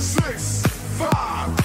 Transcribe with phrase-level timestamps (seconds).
[0.00, 0.66] six,
[0.98, 1.63] five,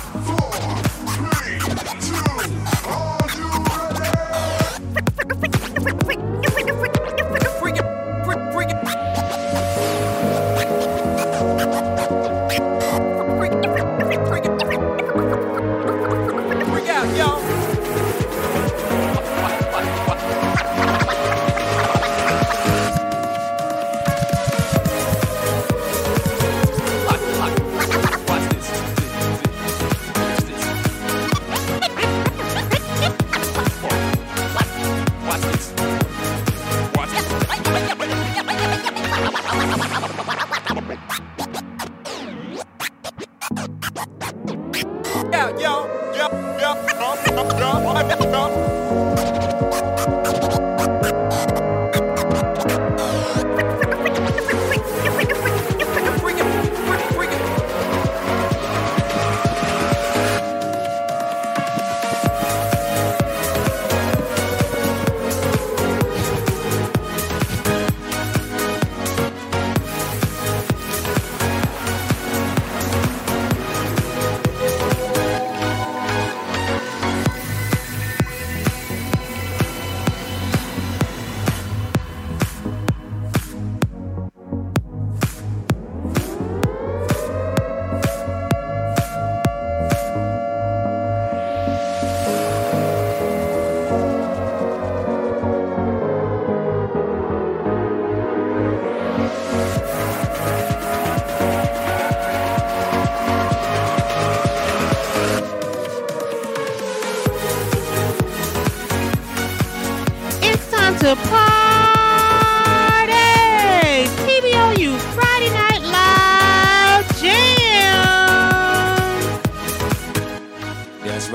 [110.70, 111.69] time to party!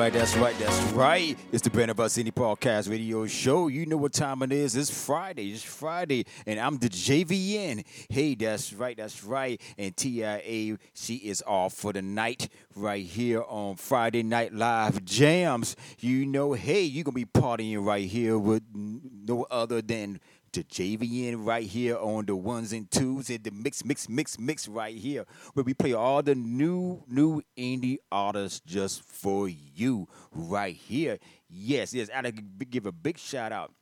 [0.05, 1.39] Right, that's right, that's right.
[1.51, 3.69] It's the Brand of Us Indie Podcast Radio Show.
[3.69, 4.77] You know what time it is.
[4.77, 5.51] It's Friday.
[5.51, 6.27] It's Friday.
[6.47, 7.87] And I'm the JVN.
[8.11, 9.59] Hey, that's right, that's right.
[9.79, 15.75] And TIA, she is off for the night right here on Friday Night Live Jams.
[16.01, 20.20] You know, hey, you're going to be partying right here with no other than
[20.55, 24.69] the JVN right here on the ones and twos and the mix, mix, mix, mix
[24.69, 30.77] right here, where we play all the new, new indie artists just for you right
[30.77, 31.19] here.
[31.48, 33.73] Yes, yes, like to give a big shout out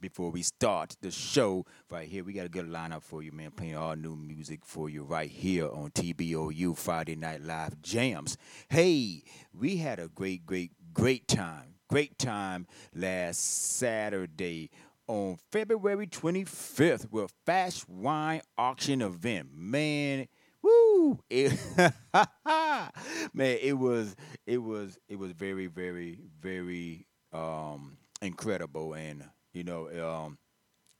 [0.00, 2.24] before we start the show right here.
[2.24, 3.50] We got a good lineup for you, man.
[3.50, 8.38] Playing all new music for you right here on TBOU Friday Night Live Jams.
[8.68, 11.74] Hey, we had a great, great, great time.
[11.86, 14.70] Great time last Saturday
[15.06, 19.48] on February 25th with Fast Wine Auction Event.
[19.54, 20.26] Man,
[20.62, 21.20] woo!
[21.28, 21.52] It,
[23.34, 24.16] man, it was
[24.46, 29.88] it was it was very, very, very um incredible and you know
[30.26, 30.38] um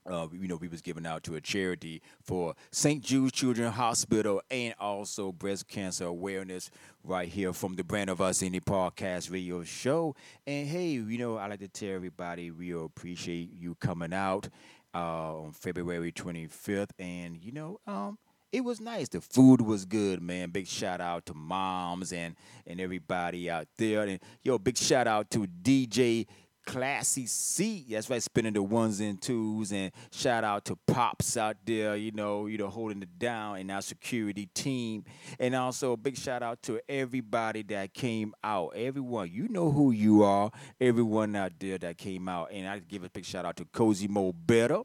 [0.06, 3.02] uh, you know, we was giving out to a charity for St.
[3.02, 6.70] Jude's Children's Hospital and also breast cancer awareness
[7.02, 10.14] right here from the Brand of Us Indie Podcast Radio Show.
[10.46, 14.48] And hey, you know, I like to tell everybody we appreciate you coming out
[14.94, 16.90] uh, on February 25th.
[16.98, 18.18] And, you know, um,
[18.54, 19.08] it was nice.
[19.08, 20.50] The food was good, man.
[20.50, 22.36] Big shout out to moms and
[22.68, 24.02] and everybody out there.
[24.02, 26.26] And yo, big shout out to DJ
[26.64, 27.84] Classy C.
[27.88, 29.72] That's right, spinning the ones and twos.
[29.72, 33.70] And shout out to Pops out there, you know, you know, holding it down and
[33.70, 35.04] our security team.
[35.38, 38.72] And also a big shout out to everybody that came out.
[38.76, 40.50] Everyone, you know who you are.
[40.80, 42.50] Everyone out there that came out.
[42.52, 44.82] And I give a big shout out to Cozy Mo Better.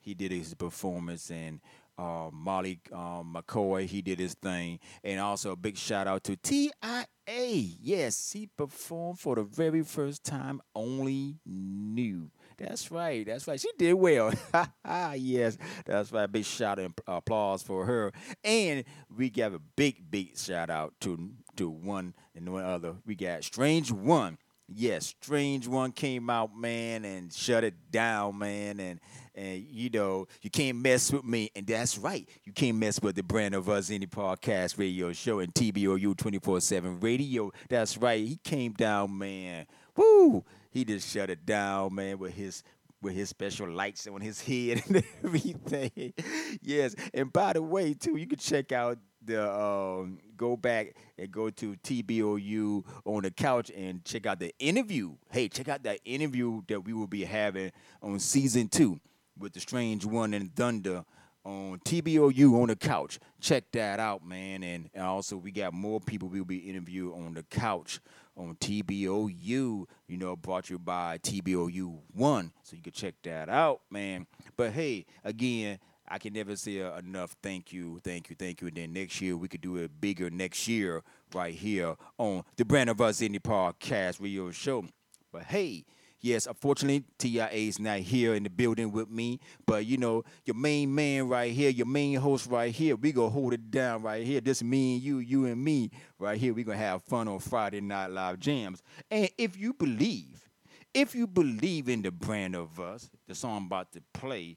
[0.00, 1.60] He did his performance and
[1.98, 4.78] uh, Molly um, McCoy, he did his thing.
[5.02, 7.06] And also a big shout out to TIA.
[7.26, 12.30] Yes, he performed for the very first time, only new.
[12.56, 13.26] That's right.
[13.26, 13.60] That's right.
[13.60, 14.32] She did well.
[15.16, 16.30] yes, that's right.
[16.30, 18.12] Big shout and applause for her.
[18.42, 18.84] And
[19.14, 22.94] we got a big, big shout out to to one and one other.
[23.04, 24.38] We got Strange One.
[24.70, 29.00] Yes, Strange One came out, man, and shut it down, man, and
[29.34, 33.16] and you know you can't mess with me, and that's right, you can't mess with
[33.16, 37.50] the brand of us indie podcast radio show and TBOU twenty four seven radio.
[37.70, 39.66] That's right, he came down, man.
[39.96, 40.44] Woo!
[40.70, 42.62] He just shut it down, man, with his
[43.00, 46.12] with his special lights on his head and everything.
[46.60, 48.98] yes, and by the way, too, you can check out
[49.28, 54.52] the um, go back and go to TBOU on the couch and check out the
[54.58, 55.12] interview.
[55.30, 57.70] Hey, check out that interview that we will be having
[58.02, 58.98] on season two
[59.38, 61.04] with the Strange One and Thunder
[61.44, 63.18] on TBOU on the couch.
[63.40, 64.62] Check that out, man.
[64.62, 68.00] And, and also we got more people we'll be interviewing on the couch
[68.36, 69.36] on TBOU.
[69.38, 74.26] You know, brought to you by TBOU One, so you can check that out, man.
[74.56, 75.78] But hey, again.
[76.10, 78.68] I can never say enough thank you, thank you, thank you.
[78.68, 81.02] And then next year we could do it bigger next year
[81.34, 84.84] right here on the Brand of Us Indie Podcast Radio Show.
[85.32, 85.84] But hey,
[86.20, 89.40] yes, unfortunately, TIA is not here in the building with me.
[89.66, 93.28] But you know, your main man right here, your main host right here, we gonna
[93.28, 94.40] hold it down right here.
[94.40, 96.54] This me and you, you and me right here.
[96.54, 98.82] We gonna have fun on Friday Night Live Jams.
[99.10, 100.48] And if you believe,
[100.94, 104.56] if you believe in the brand of us, the song I'm about to play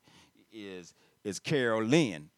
[0.52, 2.30] is is Carol Lynn,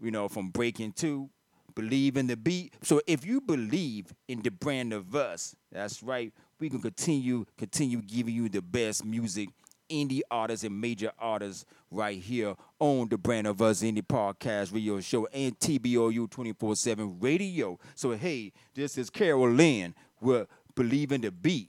[0.00, 1.30] you know, from Breaking Two.
[1.74, 2.72] Believe in the beat.
[2.82, 6.32] So if you believe in the brand of us, that's right.
[6.58, 9.50] We can continue continue giving you the best music,
[9.90, 15.00] indie artists and major artists right here on the brand of us indie podcast radio
[15.00, 17.78] show and TBOU 24/7 radio.
[17.94, 21.68] So hey, this is Carol Lynn with Believe in the Beat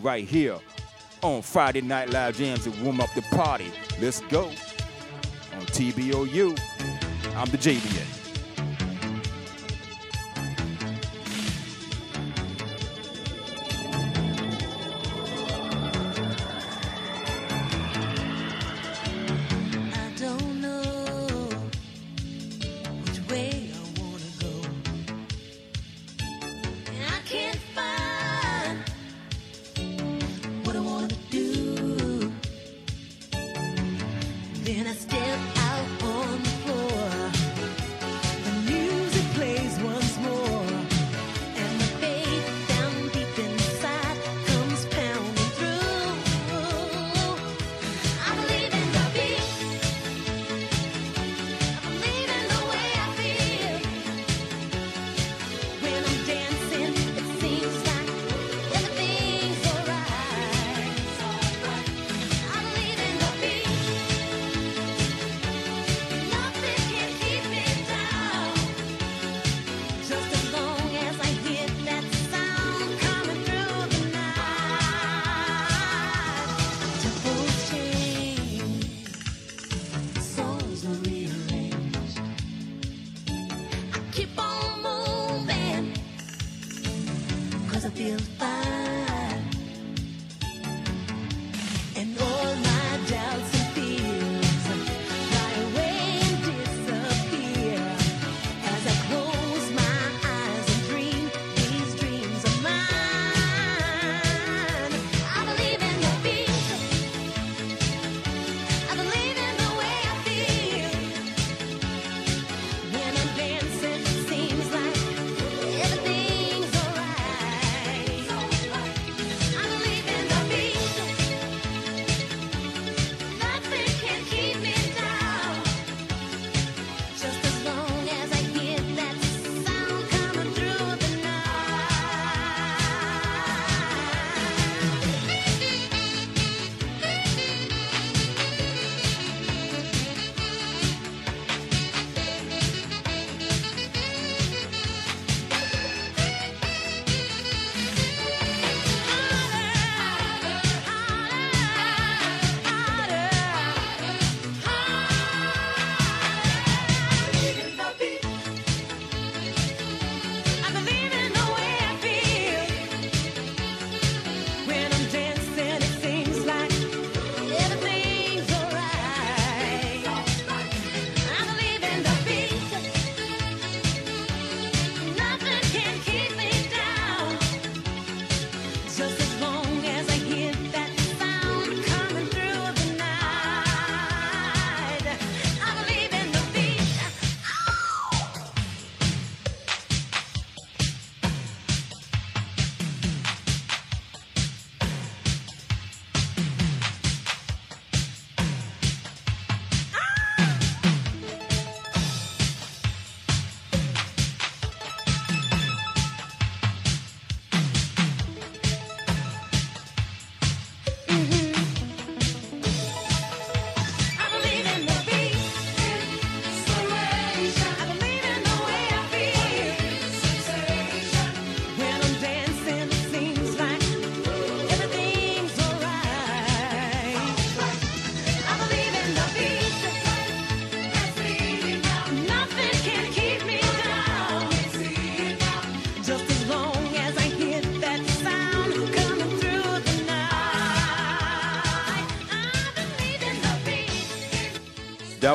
[0.00, 0.58] right here
[1.22, 3.70] on Friday Night Live Jams to warm up the party.
[4.00, 4.50] Let's go
[5.56, 6.58] on TBOU.
[7.36, 8.25] I'm the JBA.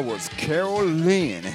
[0.01, 1.46] That was Carol Lynn.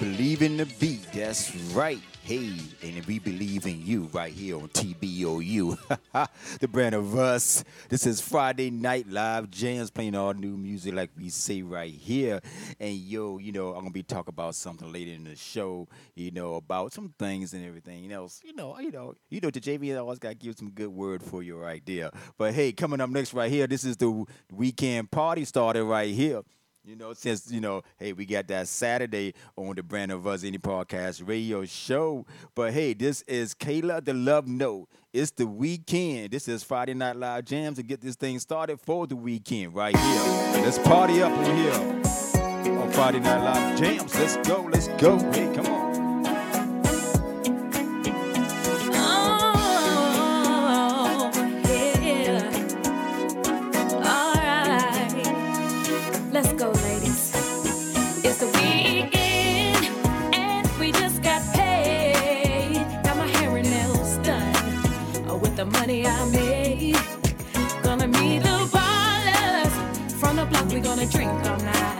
[0.00, 1.06] Believe in the beat.
[1.12, 2.00] That's right.
[2.24, 2.50] Hey,
[2.82, 5.78] and we believe in you right here on TBOU.
[6.58, 7.62] the brand of us.
[7.88, 12.40] This is Friday Night Live Jams playing all new music like we say right here.
[12.80, 16.32] And yo, you know, I'm gonna be talking about something later in the show, you
[16.32, 18.40] know, about some things and everything else.
[18.44, 21.44] You know, you know, you know, the JV always gotta give some good word for
[21.44, 22.10] you right there.
[22.36, 26.42] But hey, coming up next right here, this is the weekend party starter right here.
[26.88, 30.42] You know, since you know, hey, we got that Saturday on the Brand of Us
[30.42, 32.24] Indie Podcast Radio Show.
[32.54, 34.88] But hey, this is Kayla the Love Note.
[35.12, 36.30] It's the weekend.
[36.30, 39.94] This is Friday Night Live Jams to get this thing started for the weekend right
[39.94, 40.22] here.
[40.62, 44.14] Let's party up on here on Friday Night Live Jams.
[44.14, 45.18] Let's go, let's go.
[45.30, 45.54] Hey,
[68.08, 70.66] Meet the ballers from the block.
[70.72, 71.97] We gonna drink all night,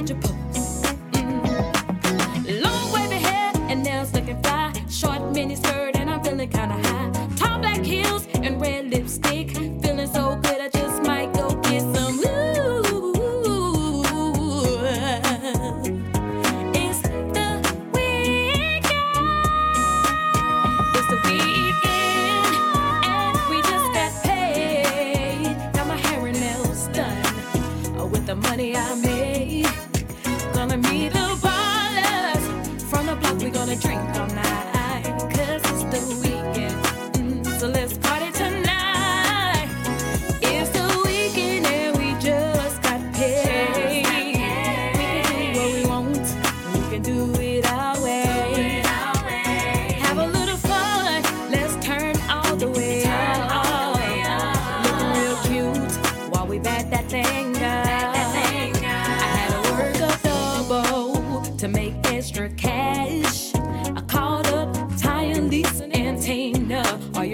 [0.00, 0.37] gotta take a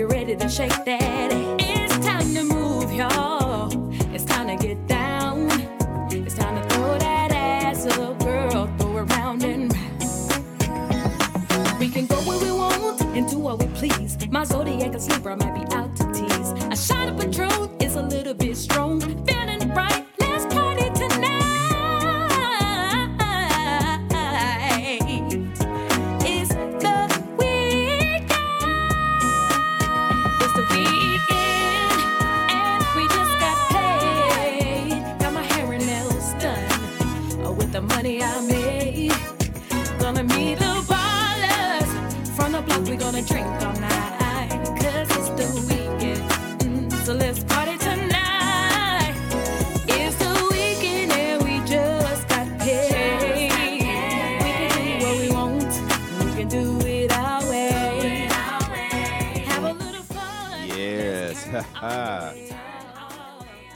[0.04, 1.30] you ready to shake that?
[1.58, 3.72] It's time to move, y'all.
[4.14, 5.48] It's time to get down.
[6.10, 8.66] It's time to throw that ass up, girl.
[8.78, 11.78] Throw it round and round.
[11.78, 14.18] We can go where we want and do what we please.
[14.30, 16.52] My zodiac is Libra might be out to tease.
[16.70, 19.00] A shot of Patron is a little bit strong.
[19.00, 20.04] Feeling right,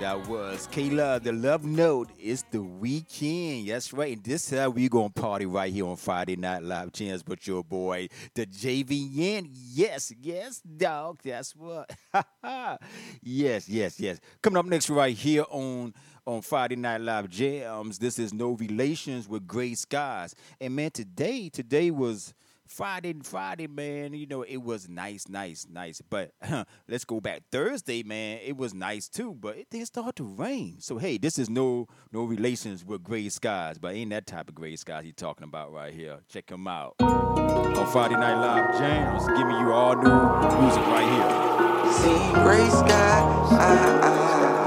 [0.08, 2.08] That was Kayla, the love note.
[2.18, 3.68] It's the weekend.
[3.68, 4.16] That's right.
[4.16, 7.62] And this how we gonna party right here on Friday Night Live Jams, but your
[7.62, 9.50] boy, the JVN.
[9.52, 11.18] Yes, yes, dog.
[11.22, 11.94] That's what.
[13.22, 14.18] yes, yes, yes.
[14.40, 15.92] Coming up next right here on
[16.26, 17.98] on Friday Night Live Jams.
[17.98, 20.34] This is No Relations with Gray Skies.
[20.58, 22.32] And man, today, today was
[22.68, 26.00] Friday, and Friday, man, you know, it was nice, nice, nice.
[26.08, 26.32] But
[26.88, 27.42] let's go back.
[27.50, 30.76] Thursday, man, it was nice too, but it didn't start to rain.
[30.80, 34.54] So hey, this is no no relations with gray skies, but ain't that type of
[34.54, 36.18] gray skies he talking about right here.
[36.28, 36.94] Check him out.
[37.00, 41.92] On Friday Night Live Jams, giving you all new music right here.
[41.92, 43.22] See gray sky.
[43.50, 44.57] Ah, ah.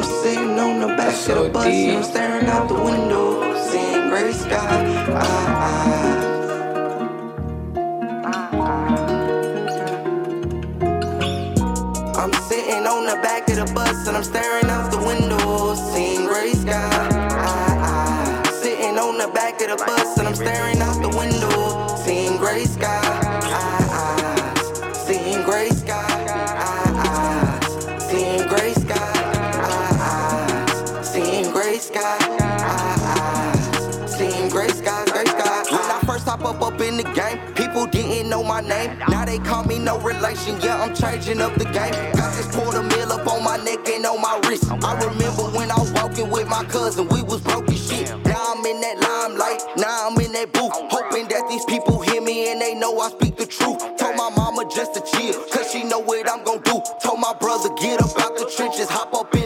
[0.00, 4.08] I'm sitting on the back of the bus and I'm staring out the window, seeing
[4.08, 4.56] gray sky.
[5.12, 6.24] Ah,
[12.16, 16.26] I'm sitting on the back of the bus and I'm staring out the window, seeing
[16.26, 16.72] gray sky.
[16.72, 18.50] Ah, ah.
[18.62, 22.64] Sitting on the back of the bus and I'm staring out the window, seeing gray
[22.64, 22.99] sky.
[36.90, 38.98] In the game, people didn't know my name.
[39.08, 40.60] Now they call me no relation.
[40.60, 41.94] Yeah, I'm changing up the game.
[42.18, 44.70] Got this quarter mil up on my neck and on my wrist.
[44.70, 48.08] I remember when I was walking with my cousin, we was broke as shit.
[48.26, 50.74] Now I'm in that limelight, now I'm in that booth.
[50.90, 53.78] Hoping that these people hear me and they know I speak the truth.
[53.96, 56.82] Told my mama just to chill, cause she know what I'm gonna do.
[57.02, 59.39] Told my brother, get up out the trenches, hop up in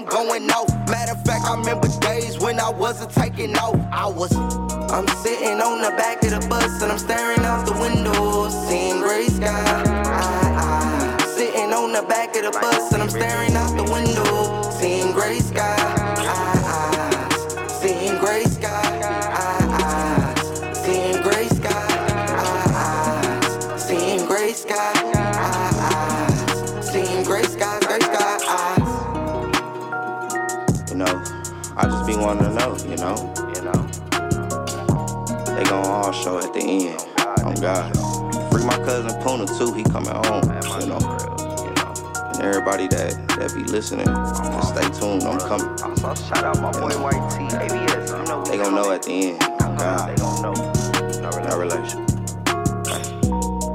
[0.00, 0.66] I'm going off.
[0.88, 3.76] Matter of fact, I remember days when I wasn't taking off.
[3.92, 4.34] I was.
[4.34, 9.02] I'm sitting on the back of the bus and I'm staring out the window, seeing
[9.02, 9.62] gray sky.
[10.06, 11.34] Ah, ah.
[11.36, 15.38] Sitting on the back of the bus and I'm staring out the window, seeing gray
[15.40, 15.79] sky.
[32.20, 33.16] I just be wanting to know, you know,
[33.54, 33.88] you know.
[35.56, 37.00] They gon' all show at the end.
[37.18, 37.92] Oh God.
[37.96, 40.44] Oh, Free my cousin Puna too, he coming home,
[40.80, 41.00] you know.
[42.32, 45.68] And everybody that that be listening, just stay tuned, I'm coming.
[46.04, 48.10] Also, shout out my boy White T, ABS.
[48.10, 49.38] You know They gon' know at the end.
[49.42, 50.08] Oh God.
[50.08, 50.54] They gon' know.
[51.48, 52.00] No relation.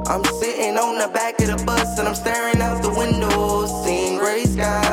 [0.08, 4.20] I'm sitting on the back of the bus and I'm staring out the window, seeing
[4.20, 4.85] gray sky.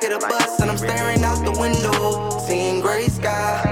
[0.00, 3.62] Back of the bus and I'm staring out the window, seeing gray sky.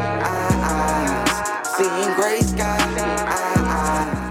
[1.77, 2.79] Seeing gray sky.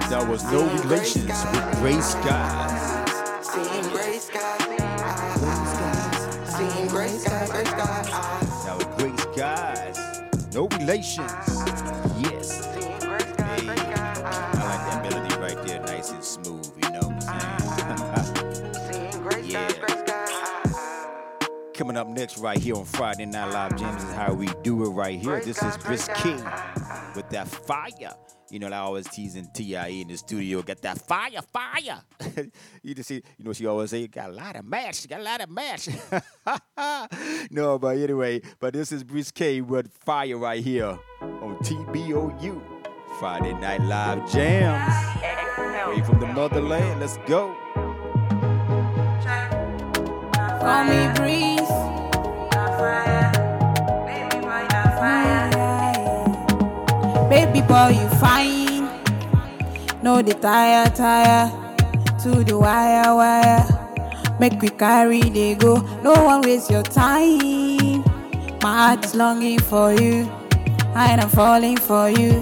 [0.10, 3.45] There was no relations with Gray Skies.
[3.45, 4.58] Seeing gray sky.
[6.45, 8.63] Seeing gray sky, gray sky.
[8.65, 10.21] Now with Gray Skies,
[10.53, 11.32] no relations.
[12.19, 12.83] Yes.
[21.84, 24.89] Coming up next right here on Friday Night Live Jams is how we do it
[24.91, 25.41] right here.
[25.41, 26.41] This is Brisk King
[27.13, 28.13] with that fire.
[28.50, 32.02] You know, I always teasing TIA in the studio, got that fire, fire.
[32.84, 35.24] you just see, you know, she always say, got a lot of match, got a
[35.24, 35.89] lot of match.
[37.52, 42.62] no, but anyway, but this is Brisk K with fire right here on TBOU.
[43.19, 45.19] Friday Night Live Jams.
[45.89, 47.54] Way from the motherland, let's go.
[50.63, 51.69] Call me breeze.
[57.30, 58.88] Baby boy, you fine.
[60.04, 61.52] No, the tire, tire.
[62.23, 63.65] To the wire, wire.
[64.39, 65.78] Make we carry they go.
[66.04, 68.02] No one waste your time.
[68.62, 70.30] My heart is longing for you.
[70.95, 72.39] I'm falling for you.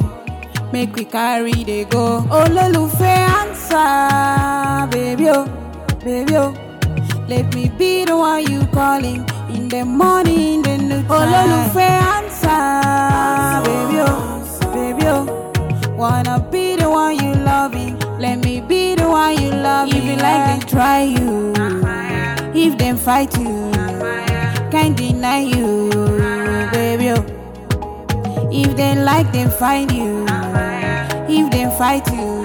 [0.74, 2.26] Make we carry they go.
[2.30, 4.88] Oh, Lolufe, answer.
[4.92, 5.46] Baby, oh,
[6.04, 6.71] baby, oh.
[7.28, 11.08] Let me be the one you calling in the morning, in the night.
[11.08, 15.94] Ololufe answer, baby oh, baby oh.
[15.96, 19.96] Wanna be the one you loving, let me be the one you loving.
[19.96, 21.54] If you like, they try you.
[22.54, 23.72] If them fight you,
[24.72, 25.90] can't deny you,
[26.72, 27.24] baby oh.
[28.52, 30.26] If they like, them find you.
[31.34, 32.44] If they fight you,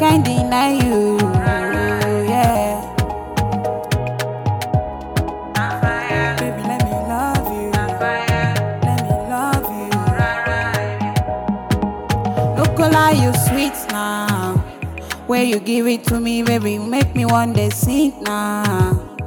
[0.00, 1.18] can't deny you,
[13.12, 13.26] you.
[13.26, 14.56] You sweet now.
[15.26, 19.18] Where you give it to me, baby, make me one day sing now.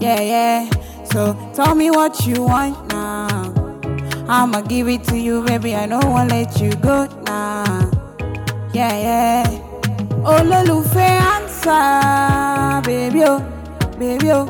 [0.00, 0.70] Yeah, yeah.
[1.04, 3.52] So tell me what you want now.
[4.28, 5.74] I'ma give it to you, baby.
[5.76, 7.90] I don't wanna let you go now.
[8.72, 9.44] Yeah, yeah.
[10.24, 13.40] Ololufe answer, baby, oh,
[13.98, 14.46] baby, oh.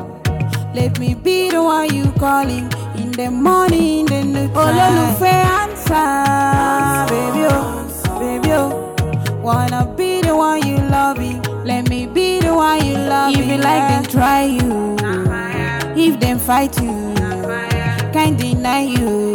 [0.73, 4.53] Let me be the one you calling in the morning, in the night.
[4.53, 8.74] Ololufe answer, baby, oh, baby, oh.
[9.45, 11.39] Wanna be the one you love loving.
[11.63, 13.39] Let me be the one you loving.
[13.39, 14.95] If you like, then try you.
[15.95, 17.13] If them fight you,
[18.11, 19.33] can't deny you,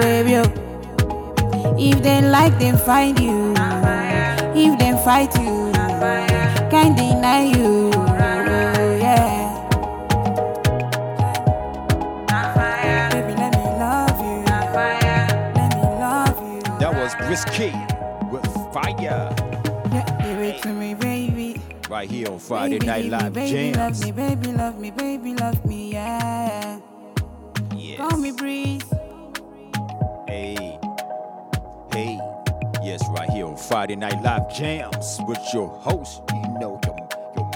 [0.00, 0.50] baby, oh.
[1.78, 3.54] If they like, them find you.
[4.62, 5.70] If them fight you,
[6.72, 7.90] can't deny you.
[9.04, 9.46] Yeah.
[13.12, 14.38] Baby, let me love you.
[15.58, 16.60] Let me love you.
[16.80, 17.89] That was Risky with
[18.96, 19.34] Fire
[20.22, 21.60] give it to me, baby.
[21.88, 23.76] right here on Friday baby, Night Live baby, Jams.
[23.76, 26.78] Love me, baby, love me, baby, love me, yeah.
[27.96, 28.82] Call me breeze.
[30.26, 30.78] Hey,
[31.92, 32.20] hey,
[32.82, 36.22] yes, right here on Friday Night Live Jams with your host,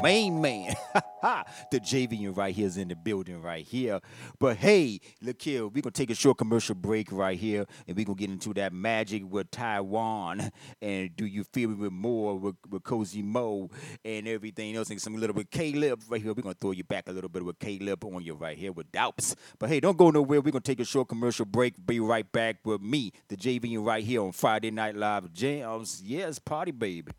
[0.04, 0.74] main man.
[1.70, 4.00] the JV right here is in the building right here.
[4.38, 8.04] But hey, look here, we're gonna take a short commercial break right here, and we're
[8.04, 10.50] gonna get into that magic with Taiwan.
[10.82, 13.70] And do you feel me with more with, with Cozy Mo
[14.04, 16.34] and everything else, and some little bit Caleb right here.
[16.34, 18.92] We're gonna throw you back a little bit with Caleb on you right here with
[18.92, 19.34] Doubts.
[19.58, 20.42] But hey, don't go nowhere.
[20.42, 21.74] We're gonna take a short commercial break.
[21.86, 26.02] Be right back with me, the JV right here on Friday Night Live Jams.
[26.04, 27.12] Yes, party baby.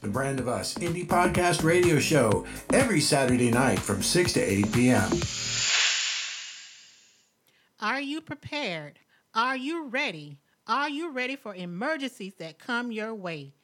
[0.00, 4.72] The Brand of Us Indie Podcast Radio Show every Saturday night from 6 to 8
[4.72, 5.10] p.m.
[7.80, 9.00] Are you prepared?
[9.34, 10.38] Are you ready?
[10.68, 13.54] Are you ready for emergencies that come your way?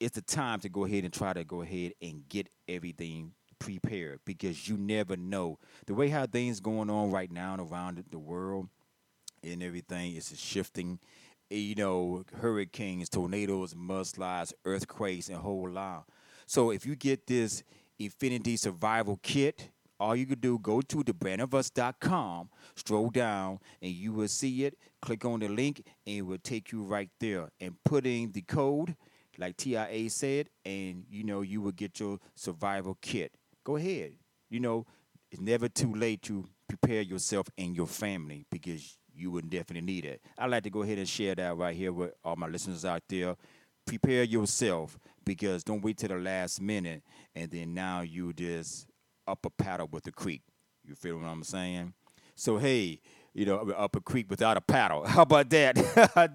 [0.00, 4.20] it's the time to go ahead and try to go ahead and get everything prepared
[4.24, 5.58] because you never know.
[5.86, 8.68] The way how things going on right now and around the world
[9.44, 10.98] and everything is shifting.
[11.50, 16.04] You know hurricanes tornadoes mudslides earthquakes and whole lot.
[16.46, 17.64] So if you get this
[17.98, 19.68] infinity survival kit
[20.00, 25.24] all you could do go to thebrandofus.com stroll down and you will see it click
[25.24, 28.96] on the link and it will take you right there and put in the code
[29.40, 33.32] like TIA said, and you know you will get your survival kit.
[33.64, 34.12] Go ahead.
[34.50, 34.86] You know
[35.32, 40.04] it's never too late to prepare yourself and your family because you will definitely need
[40.04, 40.20] it.
[40.38, 43.02] I'd like to go ahead and share that right here with all my listeners out
[43.08, 43.36] there.
[43.86, 47.02] Prepare yourself because don't wait till the last minute
[47.34, 48.86] and then now you just
[49.30, 50.42] up a paddle with the creek.
[50.84, 51.94] You feel what I'm saying?
[52.34, 53.00] So hey,
[53.32, 55.04] you know, up a creek without a paddle.
[55.06, 55.76] How about that?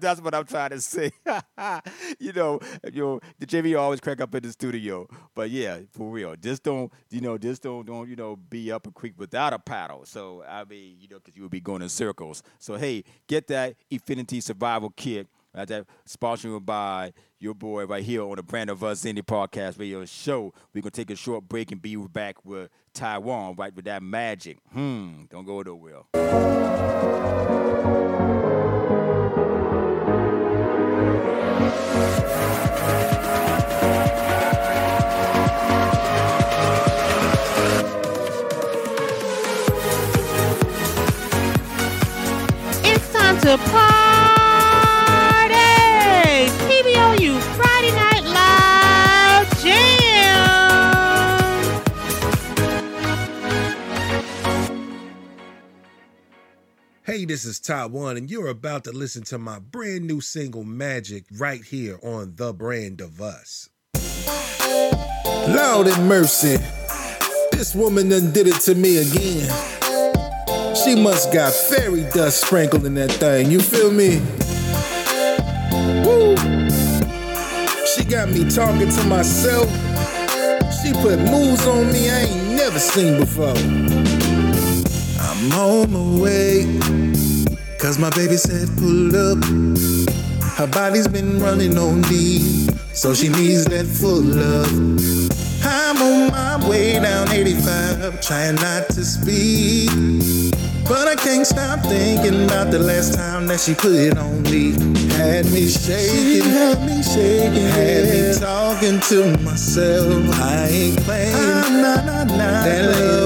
[0.00, 1.10] That's what I'm trying to say.
[2.18, 2.60] you know,
[2.92, 5.06] you know, the JV always crack up in the studio.
[5.34, 8.86] But yeah, for real, just don't, you know, just don't, don't, you know, be up
[8.86, 10.04] a creek without a paddle.
[10.06, 12.42] So I mean, you know, because you would be going in circles.
[12.58, 15.28] So hey, get that Infinity Survival Kit.
[15.56, 19.78] Uh, that sponsored by your boy right here on the Brand of Us Indie Podcast
[19.78, 20.52] Radio Show.
[20.74, 24.58] We're gonna take a short break and be back with Taiwan, right with that magic.
[24.72, 26.02] Hmm, don't go nowhere.
[42.84, 44.05] It's time to party!
[57.16, 61.24] Hey, this is Taiwan, and you're about to listen to my brand new single Magic
[61.38, 63.70] right here on The Brand of Us.
[65.48, 66.58] Lord have mercy.
[67.52, 69.48] This woman done did it to me again.
[70.76, 73.50] She must got fairy dust sprinkled in that thing.
[73.50, 74.18] You feel me?
[76.04, 76.36] Woo!
[77.86, 79.70] She got me talking to myself.
[80.82, 83.56] She put moves on me I ain't never seen before.
[85.38, 86.64] I'm on my way.
[87.78, 89.44] Cause my baby said pull up.
[90.56, 92.38] Her body's been running on D.
[92.94, 94.72] so she needs that full love.
[95.62, 99.90] I'm on my way down 85, trying not to speak.
[100.88, 104.72] But I can't stop thinking about the last time that she put it on me.
[105.16, 110.40] Had me shaking, had me shaking, had me talking to myself.
[110.40, 111.32] I ain't playing.
[111.32, 113.25] that love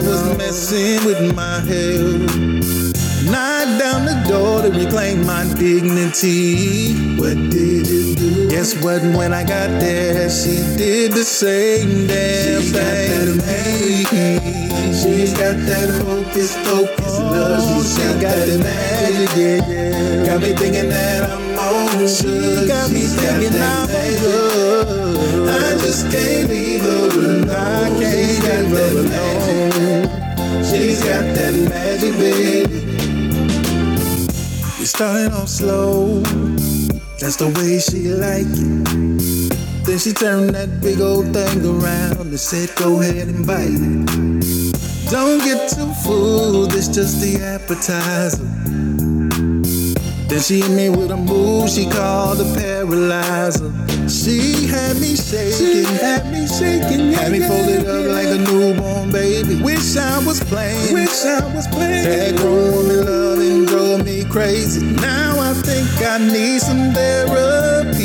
[0.50, 2.34] messing with my health.
[3.30, 7.14] Knocked down the door to reclaim my dignity.
[7.14, 8.50] What did it do?
[8.50, 9.00] Guess what?
[9.16, 14.04] When I got there, she did the same damn thing to me.
[14.92, 17.84] She's got that hocus pocus love.
[17.86, 20.26] She's got, that magic, yeah, yeah.
[20.26, 25.48] Got me thinking that I'm on She got me thinking I'm good.
[25.48, 27.50] I just can't leave her alone.
[27.50, 29.89] I can't got that magic.
[30.80, 32.86] She's got that magic, baby.
[34.78, 36.22] We started off slow.
[37.20, 39.84] That's the way she like it.
[39.84, 45.10] Then she turned that big old thing around and said, Go ahead and bite it.
[45.10, 48.49] Don't get too fooled, it's just the appetizer.
[50.30, 53.66] Then she hit me with a move she called a paralyzer.
[54.08, 59.10] She had me shaking, she had me shaking, had me folded up like a newborn
[59.10, 59.60] baby.
[59.60, 62.04] Wish I was playing, wish I was playing.
[62.04, 64.86] That grown woman loving drove me crazy.
[65.02, 67.98] Now I think I need some therapy.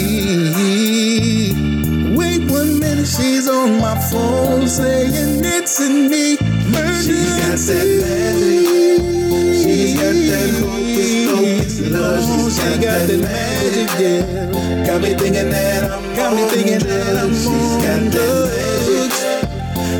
[2.17, 6.38] Wait one minute, she's on my phone saying it's in me.
[6.38, 8.74] She got that magic.
[11.95, 12.51] Pocus love.
[12.53, 14.86] She got that magic, yeah.
[14.86, 19.12] Got me thinking that I'm got me thinking that I'm She's got that magic.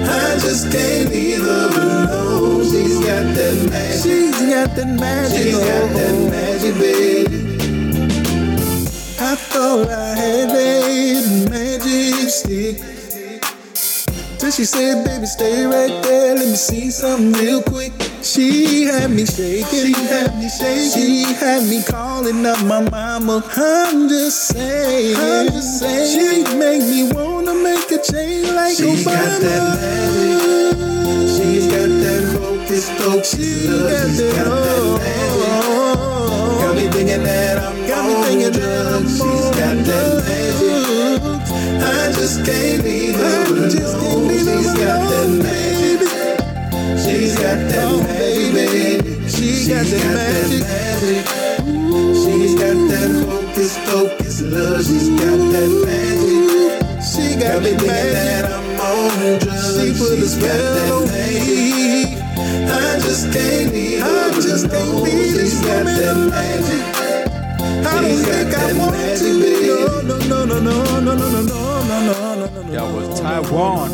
[0.08, 2.64] I just can't leave her alone.
[2.64, 4.02] She's got that magic.
[4.04, 5.44] She's got that magic.
[5.44, 5.94] She's got oh.
[5.98, 7.56] that magic, baby.
[9.18, 12.95] I thought I had that magic stick.
[14.46, 16.36] Till she said, baby, stay right there.
[16.36, 17.94] Let me see something real quick.
[18.22, 19.66] She had me shaking.
[19.66, 20.92] She had me shaking.
[20.94, 23.42] She had me calling up my mama.
[23.58, 25.16] I'm just saying.
[25.18, 26.46] I'm just saying.
[26.46, 29.18] She make me wanna make a change like she Obama.
[29.18, 30.78] Got that magic.
[31.34, 33.32] She's got that hocus pocus.
[33.34, 36.62] She got that, got that magic.
[36.62, 40.85] Got me thinking that I'm got me thinking that I'm She's got that magic.
[41.16, 43.70] I just can't leave her alone.
[43.70, 46.10] She's got that magic.
[47.00, 49.30] She's got that oh, magic, baby.
[49.30, 51.26] She got that magic.
[52.20, 54.84] She's got that hocus pocus love.
[54.84, 56.76] She's got that magic.
[57.02, 59.80] She got me thinking that I'm on drugs.
[59.80, 62.20] She put a spell on me.
[62.68, 67.06] I just can't leave her I just can't leave She's got that magic.
[67.88, 69.06] I don't think I want to.
[69.40, 69.55] No,
[69.86, 72.72] no, no, no, no, no, no, no, no, no, no, no.
[72.72, 73.90] That was Taiwan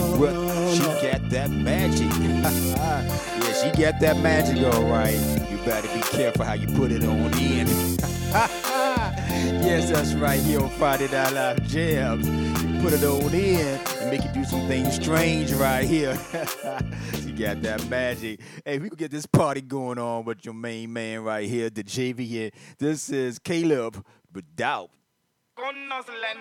[0.74, 2.10] She Got That Magic.
[2.20, 5.20] yeah, she got that magic, all right.
[5.50, 7.68] You better be careful how you put it on in.
[8.32, 12.28] yes, that's right here on Friday Night Live Jams.
[12.28, 16.16] You put it on in and make it do some things strange right here.
[17.16, 18.40] she got that magic.
[18.66, 21.84] Hey, we can get this party going on with your main man right here, the
[21.84, 22.52] JV.
[22.78, 24.90] This is Caleb Without.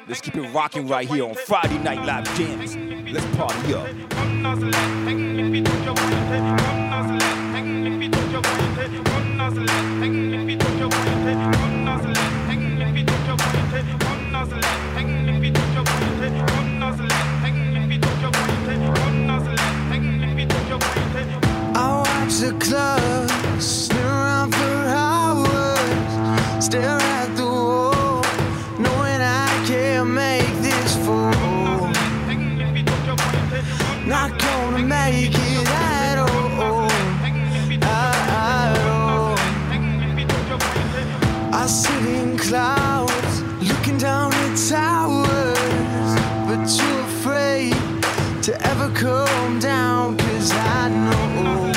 [0.08, 2.74] Let's keep it rocking right here on Friday Night Live Jams.
[3.12, 3.86] Let's party up.
[21.76, 26.99] I watch the club, stare around for hours, stare
[49.00, 51.72] come down, cause I know.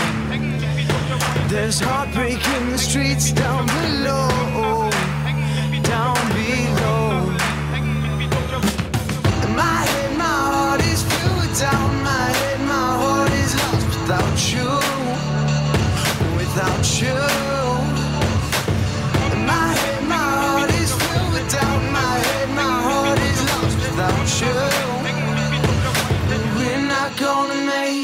[1.48, 4.33] There's heartbreak in the streets down below.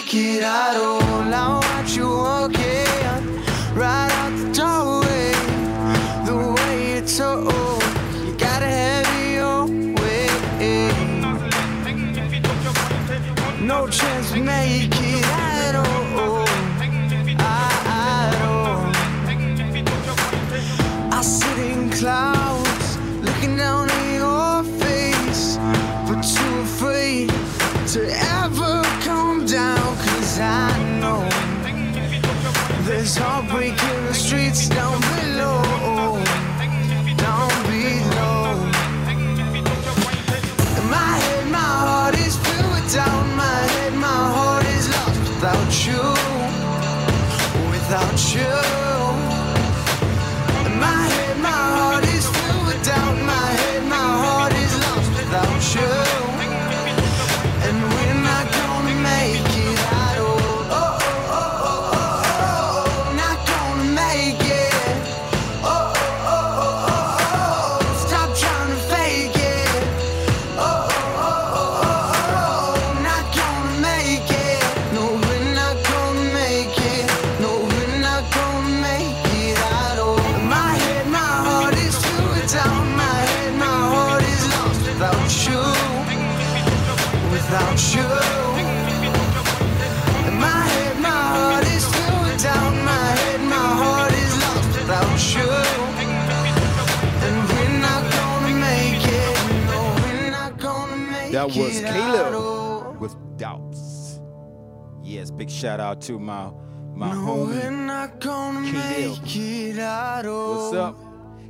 [0.09, 1.68] get out of loud
[101.91, 104.19] Caleb with doubts.
[105.03, 106.51] Yes, big shout out to my
[106.93, 107.89] my no, homie
[109.79, 110.97] out What's up?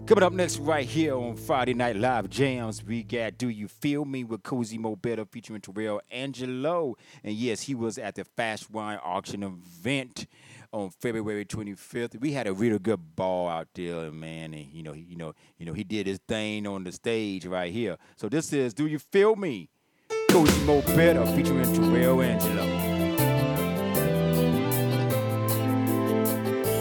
[0.06, 4.06] Coming up next, right here on Friday Night Live Jams, we got Do You Feel
[4.06, 6.96] Me with Cozy Mo Better featuring Terrell Angelo.
[7.24, 10.26] And yes, he was at the Fast Wine Auction event
[10.72, 12.20] on February 25th.
[12.20, 14.54] We had a really good ball out there, man.
[14.54, 17.46] And you know, he, you know, you know, he did his thing on the stage
[17.46, 17.98] right here.
[18.16, 19.70] So this is Do You Feel Me?
[20.30, 22.64] Cozy Mo Better featuring Terrell Angelo.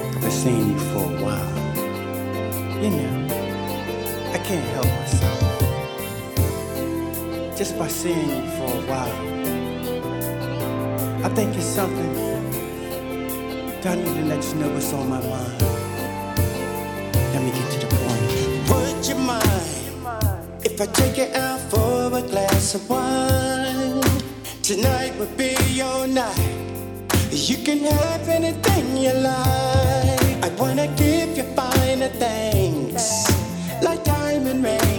[0.04, 1.54] I've been seeing you for a while.
[2.82, 3.14] You know,
[4.32, 5.38] I can't help myself.
[7.56, 9.16] Just by seeing you for a while,
[11.24, 12.12] I think it's something
[13.80, 15.67] that I need to let you know what's on my mind.
[20.80, 24.00] If I take you out for a glass of wine,
[24.62, 26.38] tonight would be your night.
[27.32, 30.38] You can have anything you like.
[30.40, 33.26] I wanna give you finer things,
[33.82, 34.97] like diamond rings.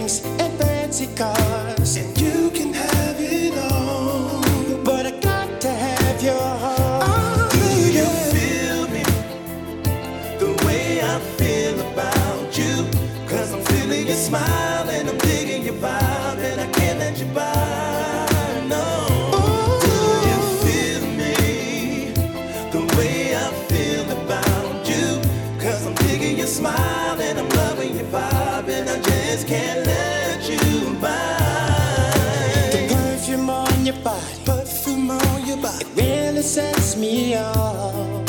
[37.36, 38.24] all.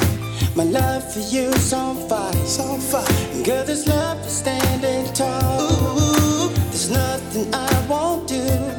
[0.55, 2.31] My love for you's on fire.
[2.35, 3.43] It's on fire.
[3.43, 5.61] Girl, this love is standing tall.
[5.61, 6.49] Ooh.
[6.69, 8.70] There's nothing I won't do.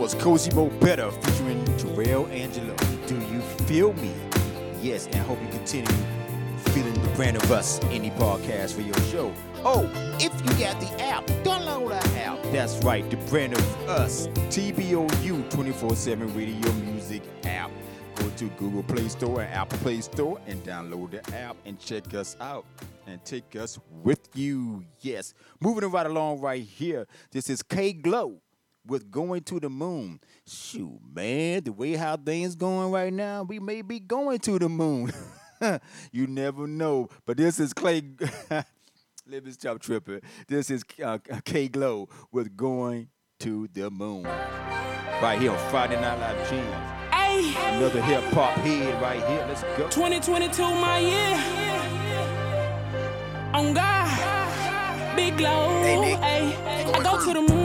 [0.00, 2.74] was Cozy Mo Better featuring Terrell Angelo.
[3.06, 4.10] Do you feel me?
[4.80, 5.92] Yes, and I hope you continue
[6.70, 9.30] feeling the brand of us indie podcast for your show.
[9.62, 9.84] Oh,
[10.18, 12.42] if you got the app, download our app.
[12.44, 17.70] That's right, the brand of us, TBOU 24 7 radio music app.
[18.14, 22.14] Go to Google Play Store and Apple Play Store and download the app and check
[22.14, 22.64] us out
[23.06, 24.82] and take us with you.
[25.00, 27.06] Yes, moving right along right here.
[27.32, 28.40] This is K Glow
[28.90, 30.20] with Going to the Moon.
[30.46, 34.68] Shoot, man, the way how things going right now, we may be going to the
[34.68, 35.12] moon.
[36.12, 37.08] you never know.
[37.24, 38.02] But this is Clay.
[38.50, 40.20] Let me stop tripping.
[40.48, 44.24] This is uh, K Glow with Going to the Moon.
[44.24, 47.14] Right here on Friday Night Live Jams.
[47.14, 49.44] Hey, Another hip hop head right here.
[49.46, 49.88] Let's go.
[49.88, 51.36] 2022, my year.
[53.54, 55.80] On God, big glow.
[55.80, 57.59] Hey, I go to the moon.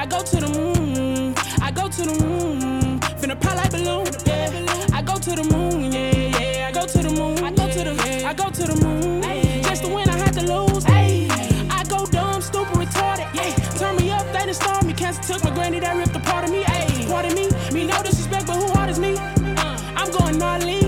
[0.00, 1.34] I go to the moon.
[1.60, 3.00] I go to the moon.
[3.20, 4.06] Finna pop like balloon.
[4.24, 4.96] Yeah.
[4.96, 5.92] I go to the moon.
[5.92, 6.68] Yeah, yeah.
[6.68, 7.44] I go to the moon.
[7.44, 7.92] I go to the.
[7.92, 9.22] Moon, I go to the moon.
[9.62, 10.84] Just to win, I had to lose.
[10.84, 11.28] Hey,
[11.68, 13.28] I go dumb, stupid, retarded.
[13.34, 14.94] Yeah, turn me up, they done me.
[14.94, 16.62] Cancer took my granny, that ripped a part of me.
[16.62, 17.50] Hey, part of me.
[17.70, 19.18] Me no disrespect, but who hard is me?
[19.18, 20.80] I'm going gnarly.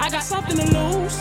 [0.00, 1.16] I got something to lose.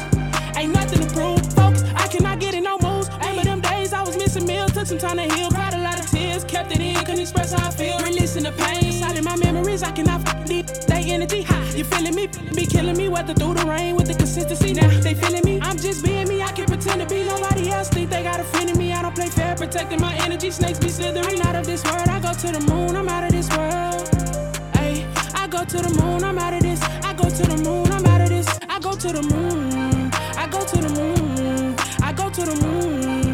[0.58, 1.46] Ain't nothing to prove.
[1.54, 3.08] Folks, I cannot get in no moves.
[3.20, 5.50] Remember them days I was missing meals, took some time to heal.
[6.56, 7.98] Kept it in, couldn't express how I feel.
[8.00, 8.86] Releasing the pain.
[8.86, 10.68] Inside in my memories, I cannot f deep.
[10.90, 11.70] They energy high.
[11.78, 12.28] You feeling me?
[12.56, 14.74] Be killing me, weather through the rain with the consistency.
[14.74, 15.60] Now they feeling me.
[15.62, 16.42] I'm just being me.
[16.42, 17.90] I can't pretend to be nobody else.
[17.90, 18.94] Think they got a friend in me.
[18.94, 20.50] I don't play fair, protecting my energy.
[20.50, 22.08] Snakes be slithering out of this world.
[22.08, 22.96] I go to the moon.
[22.96, 24.08] I'm out of this world.
[24.80, 26.82] Ay, I go to the moon, I'm out of this.
[27.10, 28.48] I go to the moon, I'm out of this.
[28.70, 30.10] I go to the moon.
[30.44, 31.76] I go to the moon.
[32.02, 33.25] I go to the moon.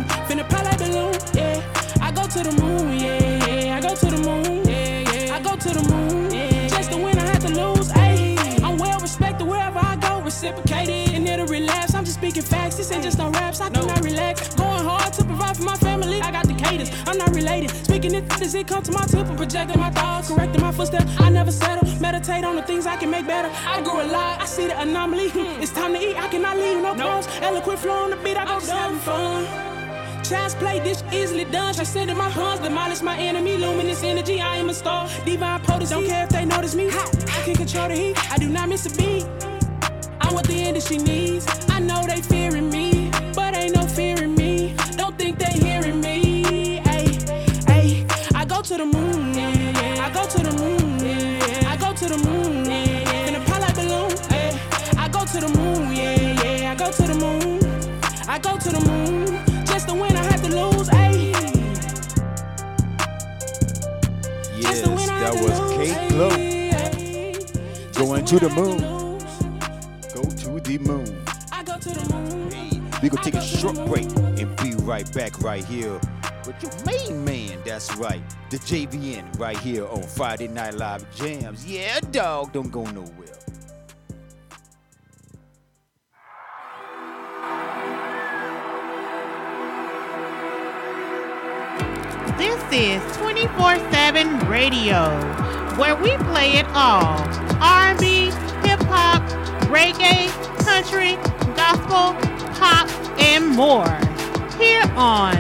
[2.32, 3.76] To the moon, yeah, yeah.
[3.76, 5.36] I go to the moon, yeah, yeah.
[5.36, 6.68] I go to the moon, yeah.
[6.70, 8.64] Just to win, I have to lose, ayy.
[8.64, 11.94] I'm well respected wherever I go, reciprocated and it'll relapse.
[11.94, 13.60] I'm just speaking facts, this ain't just no raps.
[13.60, 14.56] I cannot relax.
[14.56, 16.22] Going hard to provide for my family.
[16.22, 17.72] I got the cadence, I'm not related.
[17.86, 21.12] Speaking it as it come to my tip and projecting my thoughts, correcting my footsteps.
[21.20, 21.86] I never settle.
[22.00, 23.50] Meditate on the things I can make better.
[23.68, 25.32] I grew a lot, I see the anomaly.
[25.62, 27.28] It's time to eat, I cannot leave no crumbs.
[27.42, 29.71] Eloquent flow on the beat, I go just having fun.
[30.32, 31.74] Child's play, this easily done.
[31.74, 33.58] Transcending my puns, demolish my enemy.
[33.58, 35.10] Luminous energy, I am a star.
[35.26, 36.88] Divine potency, don't care if they notice me.
[36.88, 39.26] I can control the heat, I do not miss a beat.
[40.22, 41.46] I'm what the industry needs.
[41.68, 44.74] I know they fearing me, but ain't no fear in me.
[44.96, 46.80] Don't think they hearing me.
[46.86, 47.20] Ay,
[47.68, 48.06] ay.
[48.34, 49.34] I go to the moon.
[49.34, 50.06] Yeah.
[50.06, 51.00] I go to the moon.
[51.06, 51.72] Yeah.
[51.74, 52.64] I go to the moon.
[52.64, 53.28] Yeah.
[53.28, 54.14] In a pop like balloon.
[54.30, 54.58] Ay,
[54.98, 55.94] I go to the moon.
[55.94, 56.72] Yeah, yeah.
[56.72, 57.60] I go to the moon.
[58.30, 59.41] I go to the moon.
[60.70, 60.90] Lose.
[60.90, 61.32] Ay.
[64.58, 66.30] Yes, that was K Glow.
[67.94, 68.80] Going to the moon.
[70.14, 71.26] Go to the moon.
[71.52, 72.92] I go to the moon.
[73.02, 74.06] We gonna take a short break
[74.40, 76.00] and be right back right here
[76.46, 77.60] with your main man.
[77.66, 81.66] That's right, the JVN right here on Friday Night Live Jams.
[81.66, 83.21] Yeah, dog, don't go nowhere.
[92.42, 95.12] This is 24 7 radio,
[95.78, 97.20] where we play it all
[97.62, 98.32] R&B,
[98.66, 99.22] hip hop,
[99.70, 100.28] reggae,
[100.66, 101.18] country,
[101.56, 102.16] gospel,
[102.56, 102.90] pop,
[103.20, 103.96] and more.
[104.58, 105.36] Here on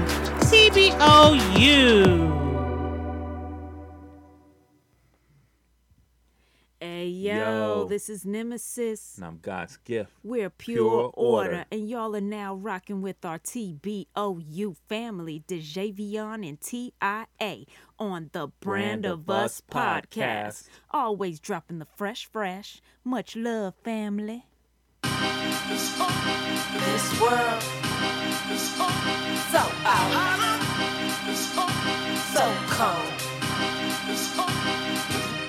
[0.45, 2.30] TBOU.
[7.91, 9.17] This is Nemesis.
[9.17, 10.13] And I'm God's gift.
[10.23, 11.49] We're pure, Pure order.
[11.49, 11.65] order.
[11.73, 17.65] and y'all are now rocking with our TBOU family, Djayvoyn and TIA,
[17.99, 20.69] on the Brand, of Us podcast.
[20.91, 22.81] Always dropping the fresh, fresh.
[23.03, 24.45] Much love, family.
[25.03, 25.99] This
[27.19, 27.61] world
[29.51, 30.61] so out,
[32.31, 33.11] so cold.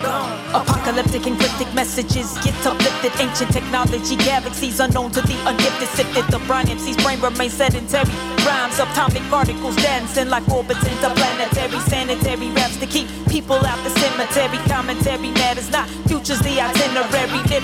[0.03, 0.72] Gone.
[0.83, 3.13] Apocalyptic and cryptic messages get uplifted.
[3.21, 5.87] Ancient technology, galaxies unknown to the ungifted.
[5.95, 8.11] Sifted the brine MC's brain remains sedentary.
[8.43, 11.79] Rhymes, atomic particles dancing like orbits interplanetary.
[11.87, 14.59] Sanitary raps to keep people out the cemetery.
[14.67, 15.89] Commentary matters not.
[16.11, 17.39] Future's the itinerary.
[17.47, 17.63] Lit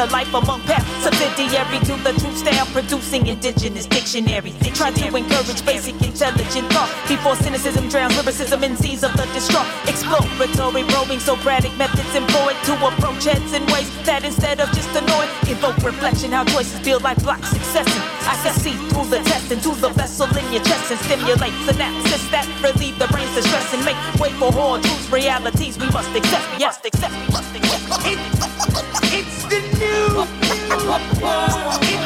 [0.00, 0.88] to life among paths.
[1.04, 2.66] Subsidiary to the truth style.
[2.72, 4.52] Producing indigenous dictionary.
[4.72, 9.68] Try to encourage basic intelligent thought before cynicism drowns lyricism in seas of the distraught.
[9.86, 15.26] Exploratory probing Socratic methods employed to approach heads in ways that instead of just annoy,
[15.52, 16.32] evoke reflection.
[16.32, 18.02] How choices feel like blocks successing.
[18.24, 22.24] I can see through the test into the vessel in your chest and stimulate synapses
[22.32, 26.46] that relieve the brain's distress and make way for hard truths, realities we must accept.
[26.56, 27.12] We must accept.
[27.12, 28.39] We must accept.
[28.62, 30.20] It's the new.
[30.20, 31.96] It,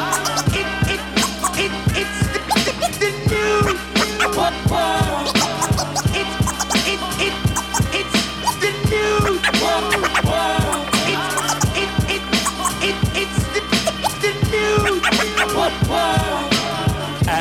[0.55, 0.71] it,
[1.59, 2.19] it, it's
[2.99, 3.75] the, the.
[6.15, 6.29] It,
[6.87, 7.35] it, it,
[7.93, 9.35] it's the new.
[11.11, 11.21] It,
[11.75, 11.91] it,
[12.83, 13.61] it, it's the,
[14.21, 16.24] the new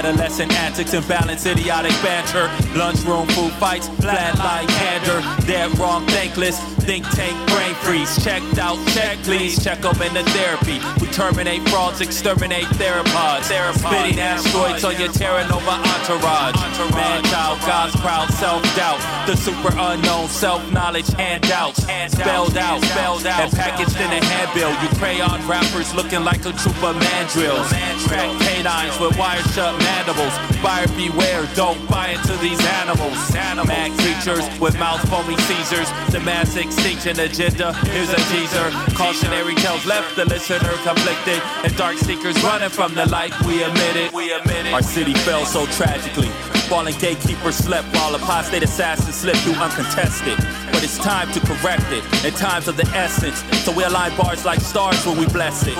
[0.04, 2.50] and antics, imbalance, idiotic banter.
[2.78, 5.20] Lunchroom food fights, flatline candor.
[5.46, 6.60] Dead wrong, thankless.
[6.84, 8.22] Think tank brain freeze.
[8.22, 9.62] Checked out, check please.
[9.62, 10.80] Check up in the therapy.
[11.00, 13.44] We terminate frauds, exterminate theropods.
[13.44, 16.56] Spitting asteroids on your Terra Nova entourage.
[16.92, 19.00] Man child, God's proud self doubt.
[19.26, 21.82] The super unknown self knowledge handouts.
[22.12, 23.40] Spelled out, spelled out.
[23.40, 24.70] And packaged in a handbill.
[24.82, 27.68] You crayon rappers looking like a troop of mandrills.
[28.06, 30.34] Crack canines with wired shut mandibles.
[30.62, 33.16] Buyer beware, don't buy into these animals.
[33.64, 35.88] Mad creatures with mouth foaming Caesars.
[36.10, 37.72] The mass extinction agenda.
[37.94, 38.68] Here's a teaser.
[38.94, 41.40] Cautionary tales left the listener conflicted.
[41.64, 43.32] And dark seekers running from the light.
[43.46, 43.62] We
[43.96, 44.12] it.
[44.72, 46.30] Our city fell so tragically.
[46.68, 50.36] Fallen gatekeepers slept while apostate assassins slipped through uncontested.
[50.72, 53.44] But it's time to correct it in times of the essence.
[53.64, 55.76] So we align bars like stars when we bless it.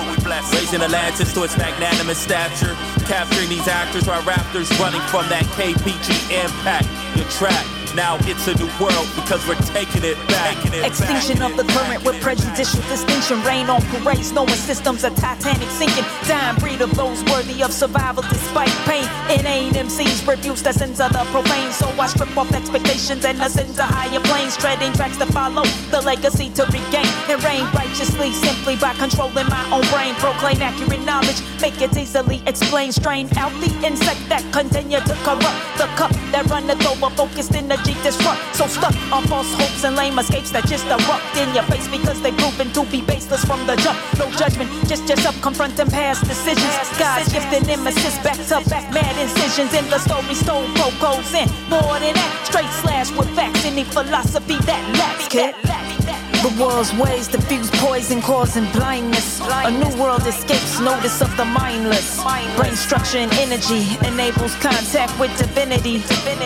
[0.53, 2.75] Raising Atlantis to its magnanimous stature.
[3.05, 6.87] Capturing these actors while raptors running from that K-Pg impact.
[7.15, 7.84] You're trapped.
[7.95, 10.59] Now it's a new world because we're taking it back.
[10.83, 13.41] Extinction of the current with prejudicial distinction.
[13.43, 16.03] Rain on parades, knowing systems of Titanic sinking.
[16.27, 19.07] Dying breed of those worthy of survival despite pain.
[19.31, 21.71] It ain't MCs refuse the sins of the profane.
[21.71, 24.57] So I strip off expectations and ascend to higher planes.
[24.57, 27.07] Treading tracks to follow, the legacy to regain.
[27.31, 30.15] And reign righteously simply by controlling my own brain.
[30.15, 32.93] Proclaim accurate knowledge, make it easily explained.
[32.93, 37.09] Strain out the insect that continue to corrupt the cup that runneth over.
[37.15, 38.41] Focused energy disrupt.
[38.55, 42.21] So stuck on false hopes and lame escapes that just erupt in your face because
[42.21, 43.99] they proven to be baseless from the jump.
[44.19, 46.73] No judgment, just yourself confronting past decisions.
[46.97, 50.33] God's gifted nemesis back to back, mad incisions in the story.
[50.35, 50.67] Stole
[50.99, 52.31] goes in more than that.
[52.45, 55.27] Straight slash with facts, any philosophy that lacks.
[55.27, 56.14] Kid.
[56.45, 59.41] The world's ways diffuse poison, causing blindness.
[59.41, 62.21] A new world escapes notice of the mindless.
[62.55, 66.03] Brain structure and energy enables contact with divinity.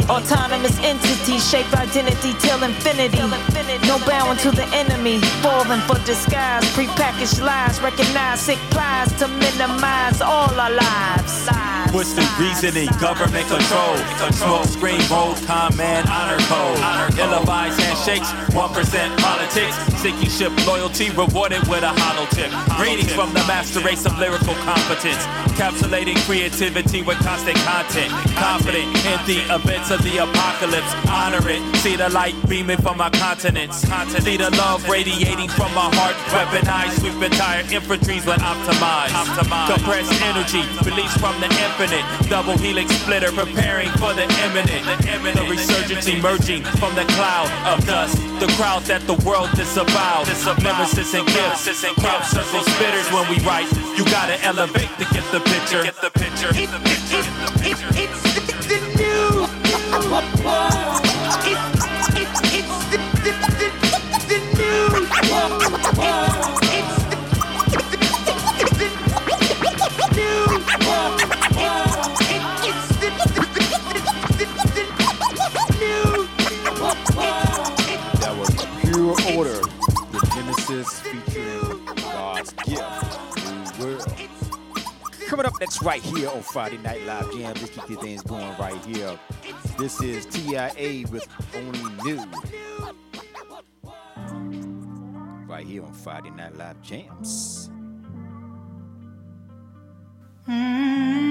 [0.07, 3.19] Autonomous entities shape identity till infinity.
[3.89, 6.63] No bowing to the enemy, falling for disguise.
[6.71, 11.49] Prepackaged lies, recognize sick plies to minimize all our lives.
[11.91, 12.87] What's the reasoning?
[13.01, 13.97] Government control.
[14.31, 17.19] Smoke screen mode, command honor code.
[17.19, 19.88] Ill-advised handshakes, 1% politics.
[19.97, 22.51] Seeking ship loyalty, rewarded with a hollow tip.
[22.77, 25.25] Greetings from the master race of lyrical competence.
[25.51, 28.11] Encapsulating creativity with constant content.
[28.37, 30.93] Confident in the events of the apocalypse.
[31.09, 31.61] Honor it.
[31.77, 33.83] See the light beaming from my continents.
[34.23, 36.15] See the love radiating from my heart.
[36.31, 39.11] Weaponized, sweep entire infantries when optimized.
[39.67, 42.05] Compressed energy, released from the infinite.
[42.29, 44.85] Double helix splitter, preparing for the imminent.
[45.35, 48.15] The resurgence emerging from the cloud of dust.
[48.39, 49.49] The crowd that the world
[49.85, 50.63] disavows.
[50.63, 51.85] Nemesis and gifts.
[51.99, 53.71] Crop circle spitters when we write.
[53.97, 55.83] You gotta elevate to get the picture.
[55.83, 56.51] Get the picture.
[56.51, 57.19] Get the picture.
[57.63, 58.21] It's
[58.67, 60.78] the new.
[85.59, 87.53] Next right here on Friday Night Live Jam.
[87.55, 89.19] Let's keep these things going right here.
[89.77, 92.23] This is TIA with Only Knew.
[95.47, 97.69] Right here on Friday Night Live Jams.
[100.45, 101.29] Hmm.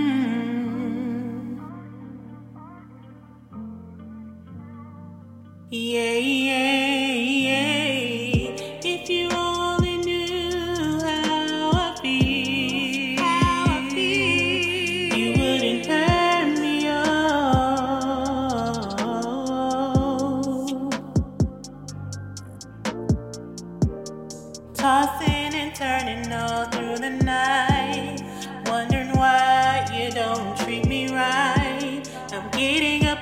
[5.71, 7.88] Yeah, yeah, yeah.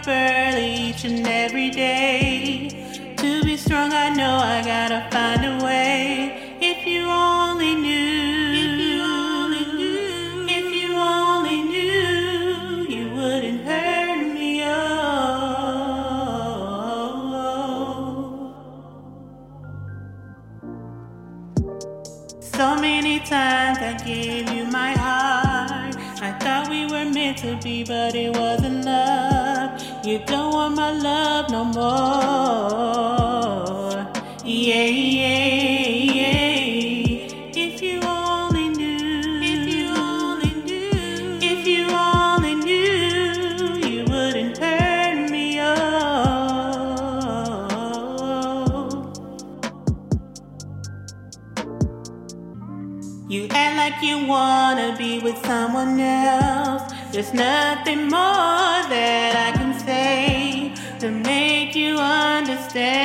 [0.09, 2.69] Early each and every day.
[3.17, 6.57] To be strong, I know I gotta find a way.
[6.61, 14.33] If you only knew, if you only knew, if you only knew, you wouldn't hurt
[14.35, 14.63] me.
[14.65, 14.77] Oh.
[22.41, 25.97] So many times I gave you my heart.
[26.23, 28.86] I thought we were meant to be, but it wasn't
[30.17, 31.93] you don't want my love no more.
[34.45, 35.89] Yeah, yeah,
[36.19, 37.29] yeah.
[37.55, 45.31] If you only knew, if you only knew, if you only knew, you wouldn't hurt
[45.31, 45.61] me.
[45.61, 45.77] Oh,
[53.29, 56.91] you act like you wanna be with someone else.
[57.13, 63.05] There's nothing more that I can say to make you understand.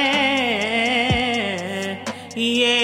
[2.36, 2.82] Yeah,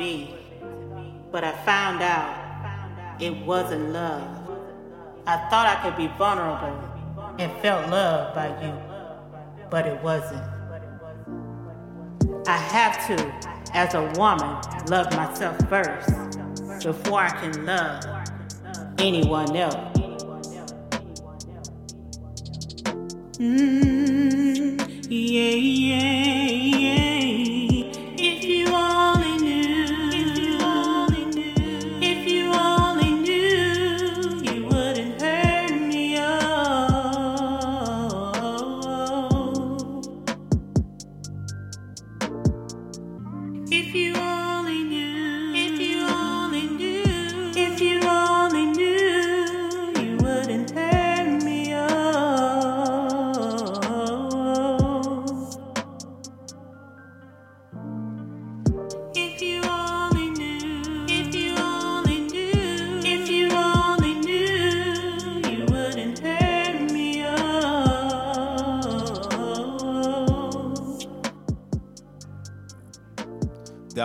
[0.00, 0.34] be,
[1.30, 4.48] but I found out it wasn't love.
[5.26, 8.72] I thought I could be vulnerable and felt loved by you,
[9.68, 10.42] but it wasn't.
[12.48, 13.16] I have to,
[13.74, 14.56] as a woman,
[14.88, 16.08] love myself first
[16.82, 18.02] before I can love
[18.96, 19.98] anyone else.
[23.36, 24.80] Mm,
[25.10, 26.46] yeah, yeah,
[26.78, 26.99] yeah.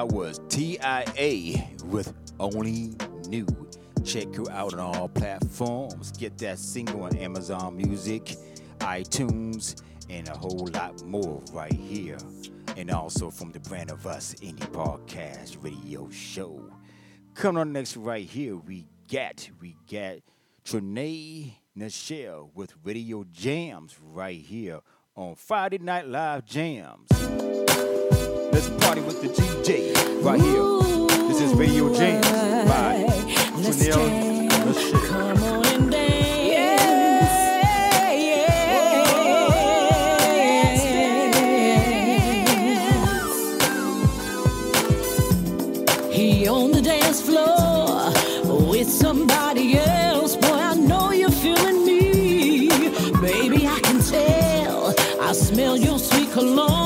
[0.05, 2.93] That was TIA with Only
[3.27, 3.47] Knew.
[4.03, 6.11] Check her out on all platforms.
[6.11, 8.35] Get that single on Amazon Music,
[8.81, 12.19] iTunes, and a whole lot more right here.
[12.77, 16.69] And also from the Brand of Us Indie Podcast Radio Show.
[17.33, 20.17] Coming on next right here, we got we got
[20.63, 24.81] Trinae Nichelle with Radio Jams right here
[25.15, 27.09] on Friday Night Live Jams.
[28.55, 31.27] Let's party with the DJ right here.
[31.27, 32.25] This is Radio Jams
[32.69, 33.03] by
[33.59, 35.25] Trinae Nichelle.
[46.13, 48.13] He on the dance floor
[48.69, 50.37] with somebody else.
[50.37, 52.69] Boy, I know you're feeling me.
[53.19, 54.95] Baby, I can tell.
[55.19, 56.84] I smell your sweet cologne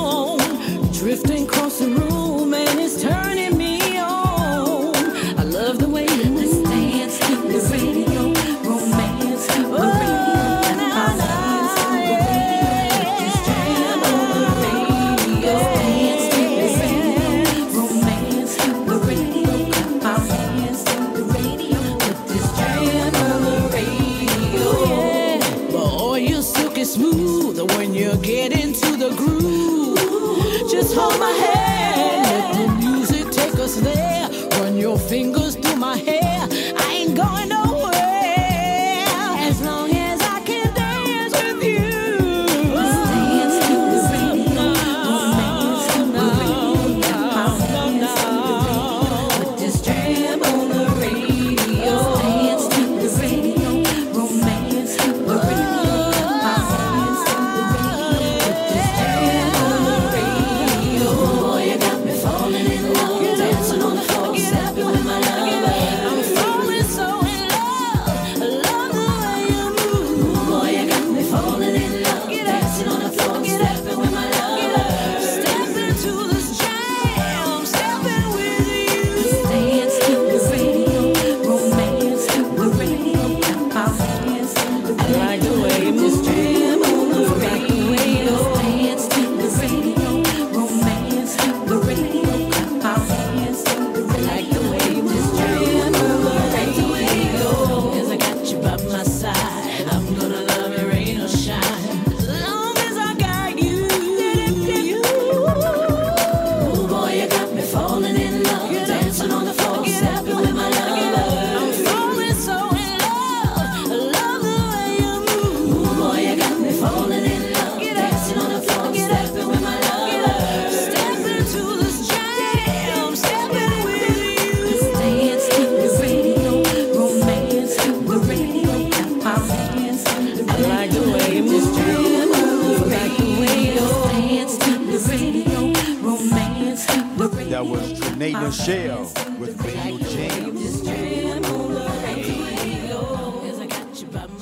[137.66, 139.04] Nichelle
[139.38, 140.82] with Radio Jams.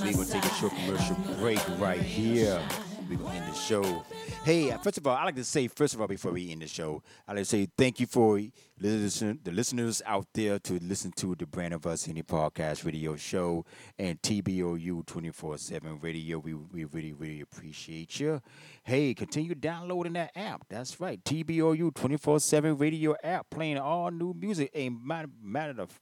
[0.03, 2.61] We're gonna take a short commercial break right here.
[3.09, 4.03] We're gonna end the show.
[4.43, 6.61] Hey, uh, first of all, I like to say, first of all, before we end
[6.61, 8.41] the show, I like to say thank you for
[8.81, 13.15] listen, the listeners out there to listen to the Brand of Us Indie Podcast Radio
[13.15, 13.65] Show
[13.97, 16.39] and TBOU 24 7 Radio.
[16.39, 18.41] We, we really, really appreciate you.
[18.83, 20.65] Hey, continue downloading that app.
[20.67, 24.69] That's right, TBOU 24 7 Radio app, playing all new music.
[24.73, 26.01] A matter, matter of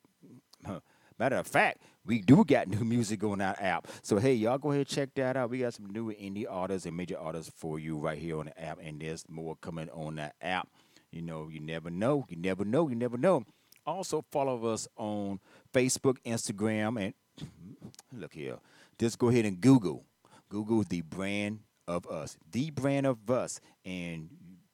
[1.18, 3.88] Matter of fact, we do got new music on our app.
[4.02, 5.50] So hey, y'all go ahead and check that out.
[5.50, 8.62] We got some new indie artists and major artists for you right here on the
[8.62, 10.68] app, and there's more coming on that app.
[11.12, 12.26] You know, you never know.
[12.30, 12.90] You never know.
[12.90, 13.46] You never know.
[13.86, 15.40] Also follow us on
[15.74, 17.14] Facebook, Instagram, and
[18.14, 18.58] look here.
[19.00, 20.04] Just go ahead and Google.
[20.50, 22.38] Google the brand of us.
[22.52, 23.62] The brand of us.
[23.86, 24.30] And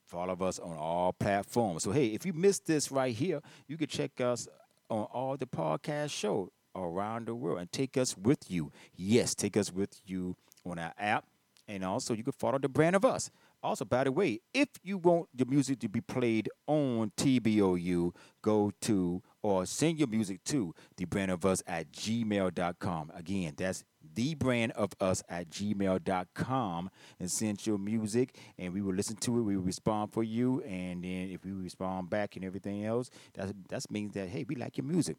[0.08, 1.84] follow us on all platforms.
[1.84, 4.48] So hey, if you missed this right here, you can check us
[4.90, 8.72] on all the podcast show around the world and take us with you.
[8.96, 11.26] Yes, take us with you on our app.
[11.68, 13.32] And also you can follow the brand of us.
[13.64, 18.72] Also, by the way, if you want your music to be played on TBOU, go
[18.82, 23.12] to or send your music to the brand of us at gmail.com.
[23.16, 23.84] Again, that's
[24.16, 29.38] the brand of us at gmail.com and send your music and we will listen to
[29.38, 29.42] it.
[29.42, 30.62] We will respond for you.
[30.62, 34.56] And then if we respond back and everything else, that that means that hey, we
[34.56, 35.18] like your music.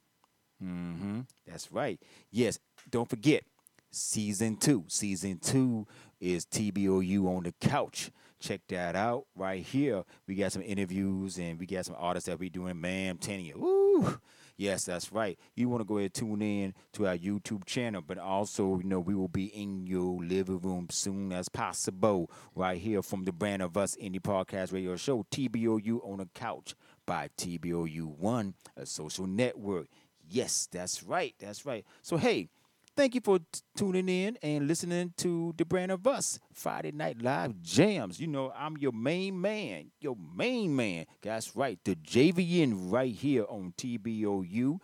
[0.63, 1.21] Mm-hmm.
[1.47, 2.01] That's right.
[2.31, 2.59] Yes,
[2.91, 3.45] don't forget
[3.91, 4.85] season two.
[4.89, 5.87] Season two
[6.21, 8.11] is TBOU on the couch.
[8.41, 10.03] Check that out right here.
[10.27, 12.81] We got some interviews and we got some artists that we doing.
[12.81, 13.57] Ma'am, Tanya.
[13.57, 14.19] Woo!
[14.57, 15.39] Yes, that's right.
[15.55, 18.85] You want to go ahead and tune in to our YouTube channel, but also, you
[18.85, 22.31] know, we will be in your living room soon as possible.
[22.55, 26.75] Right here from the brand of us indie podcast radio show, TBOU on the couch
[27.07, 29.87] by TBOU One, a social network.
[30.29, 31.35] Yes, that's right.
[31.39, 31.85] That's right.
[32.03, 32.49] So hey,
[32.97, 33.45] thank you for t-
[33.77, 38.21] tuning in and listening to the brand of us Friday Night Live Jams.
[38.21, 41.07] You know, I'm your main man, your main man.
[41.23, 44.79] That's right, the JVN right here on TBOU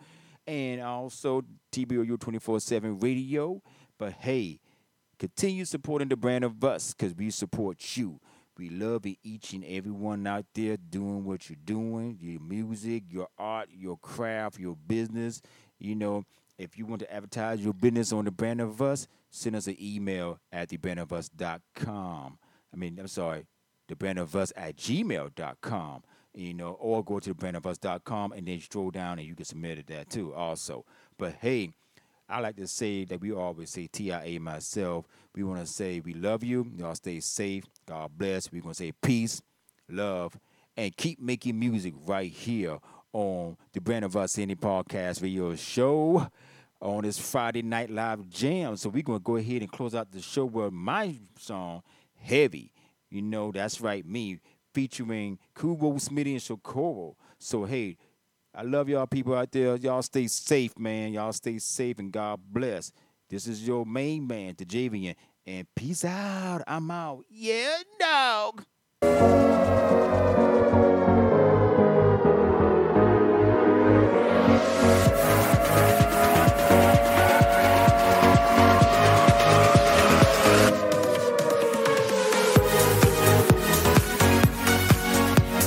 [0.47, 3.61] and also TBOU 24 7 radio.
[3.97, 4.59] But hey,
[5.17, 8.19] continue supporting the brand of us because we support you.
[8.59, 13.29] We love each and every one out there doing what you're doing, your music, your
[13.37, 15.41] art, your craft, your business.
[15.79, 16.25] You know,
[16.57, 19.77] if you want to advertise your business on the brand of us, send us an
[19.81, 22.37] email at thebrandofus.com.
[22.73, 23.45] I mean, I'm sorry,
[23.87, 26.03] the brand of us at gmail.com.
[26.33, 29.87] You know, or go to thebrandofus.com and then scroll down and you can submit it
[29.87, 30.83] there too, also.
[31.17, 31.71] But hey,
[32.29, 35.07] I like to say that we always say TIA myself.
[35.33, 36.71] We want to say we love you.
[36.75, 37.63] Y'all stay safe.
[37.87, 38.51] God bless.
[38.51, 39.41] We're going to say peace,
[39.89, 40.37] love,
[40.77, 42.77] and keep making music right here
[43.13, 46.27] on the Brand of Us Indie Podcast Radio Show
[46.79, 48.77] on this Friday Night Live Jam.
[48.77, 51.81] So we're going to go ahead and close out the show with my song,
[52.15, 52.71] Heavy.
[53.09, 54.39] You know, that's right, me,
[54.71, 57.15] featuring Kubo, Smitty, and Shokoro.
[57.39, 57.97] So, hey,
[58.53, 59.75] I love y'all people out there.
[59.75, 61.13] Y'all stay safe, man.
[61.13, 62.91] Y'all stay safe and God bless.
[63.29, 65.15] This is your main man, the Djayvoyn.
[65.45, 66.63] And peace out.
[66.67, 67.25] I'm out.
[67.29, 68.65] Yeah, dog.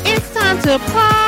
[0.04, 1.21] It's time to party!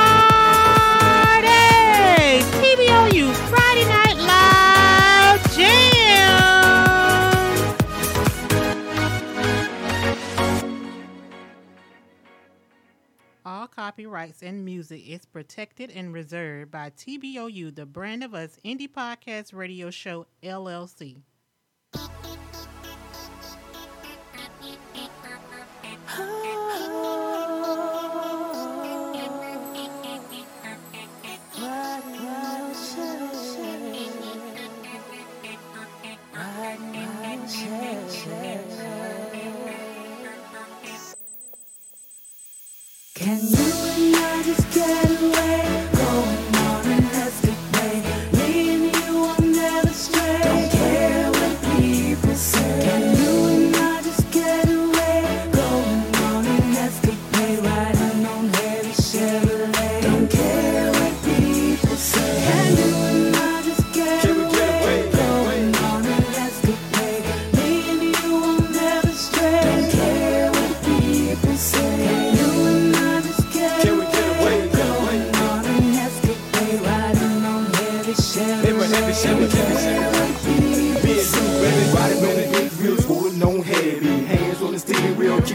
[13.95, 19.55] Copyrights and music is protected and reserved by TBOU, the brand of us indie podcast
[19.55, 21.23] radio show LLC.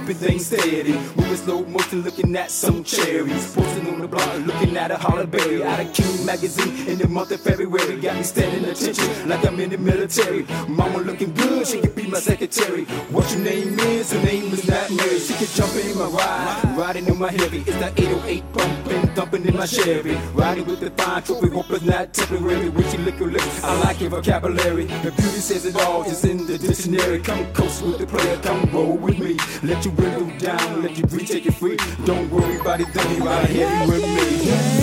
[0.09, 0.93] Keeping things steady.
[0.93, 3.53] Moving slow motion, looking at some cherries.
[3.53, 5.63] Posting on the block, looking at a holly berry.
[5.63, 7.99] Out of King magazine in the month of February.
[7.99, 10.45] Got me standing attention like I'm in the military.
[10.67, 12.85] Mama looking good, she could be my secretary.
[13.11, 14.11] What your name is?
[14.11, 15.19] Her name is not Mary.
[15.19, 17.59] She could jump in my ride, riding in my heavy.
[17.59, 20.15] It's that 808 bumping, thumping in my Chevy.
[20.33, 22.71] Riding with the fine trophy, hope it's not temporary.
[22.89, 24.85] She lick her lips, I like her vocabulary.
[24.85, 27.19] The beauty says it all, it's in the dictionary.
[27.19, 29.37] Come coast with the player, come roll with me.
[29.61, 31.77] Let you window down, let you breathe, take it free.
[32.05, 34.78] Don't worry about it, don't you ride heavy with me.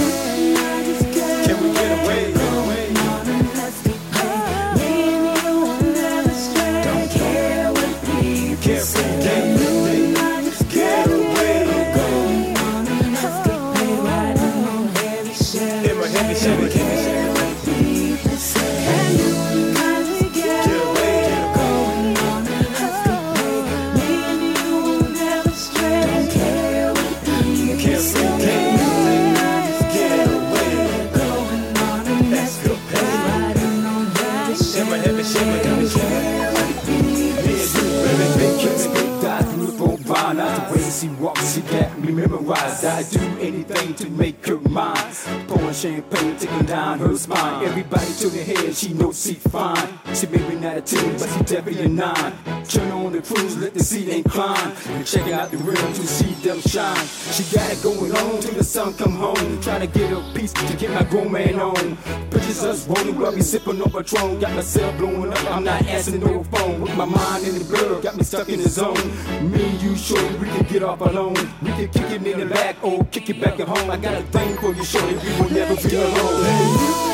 [41.27, 42.85] Way she walks, me memorized.
[42.85, 44.97] I do anything to make her mine.
[45.49, 47.65] Pouring champagne, taking down her spine.
[47.65, 49.99] Everybody to the head, she knows she fine.
[50.15, 52.65] She may be not a 10, but she definitely a 9.
[52.69, 54.73] Turn on the cruise, let the seat incline.
[54.89, 57.07] And check out the rim to see them shine.
[57.07, 59.61] She got it going on till the sun come home.
[59.61, 61.97] Trying to get a piece to get my grown man on.
[62.31, 64.39] Pictures us rolling while we sipping on Patron.
[64.39, 66.81] Got myself blowing up, I'm not answering no phone.
[66.81, 68.95] With my mind in the blur, got me stuck in the zone.
[69.51, 71.35] Me and you, sure we can get off alone.
[71.63, 73.91] We can kick it in the back or kick it back at home.
[73.91, 77.06] I got a thing for you, shorty, we will never be alone.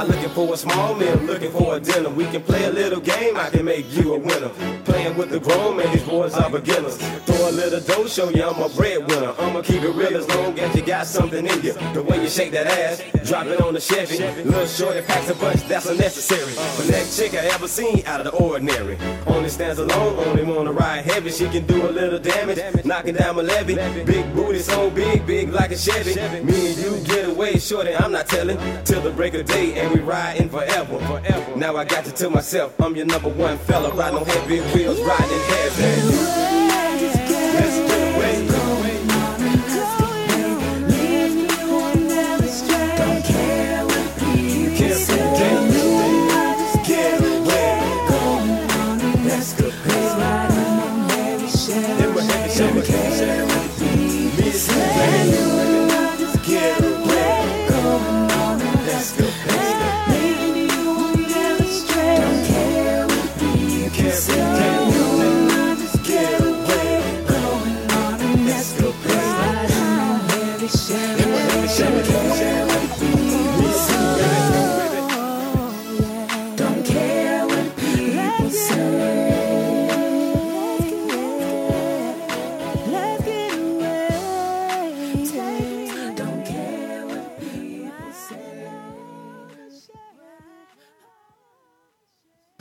[0.00, 2.08] Not looking for a small meal, looking for a dinner.
[2.10, 4.50] We can play a little game, I can make you a winner.
[4.84, 6.96] Playing with the grown man, these boys are beginners.
[6.96, 9.34] Throw a little dough, show you I'm a breadwinner.
[9.38, 11.72] I'ma keep it real as long as you got something in you.
[11.94, 14.18] The way you shake that ass, drop it on the Chevy.
[14.44, 16.52] Little shorty packs a bunch, that's unnecessary.
[16.84, 18.98] The next chick I ever seen out of the ordinary.
[19.26, 21.30] Only stands alone, only wanna ride heavy.
[21.30, 23.74] She can do a little damage, knocking down my levy.
[24.04, 26.14] Big booty, so big, big like a Chevy.
[26.42, 28.58] Me and you get away, shorty, I'm not telling.
[28.84, 30.98] Till the break of day, and we riding forever.
[31.06, 31.56] forever.
[31.56, 33.90] Now I got to tell myself, I'm your number one fella.
[33.94, 36.59] Riding on heavy wheels, riding heavy.